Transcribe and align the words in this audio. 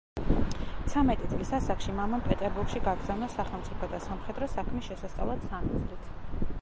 ცამეტი 0.93 1.27
წლის 1.33 1.51
ასაკში 1.57 1.93
მამამ 1.99 2.23
პეტერბურგში 2.29 2.81
გააგზავნა 2.87 3.29
სახელმწიფო 3.35 3.91
და 3.93 4.01
სამხედრო 4.07 4.49
საქმის 4.55 4.89
შესასწავლად 4.93 5.47
სამი 5.53 5.85
წლით. 5.85 6.11